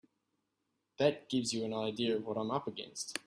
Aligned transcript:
That 0.97 1.29
gives 1.29 1.53
you 1.53 1.63
an 1.63 1.75
idea 1.75 2.15
of 2.15 2.25
what 2.25 2.35
I'm 2.37 2.49
up 2.49 2.65
against. 2.67 3.19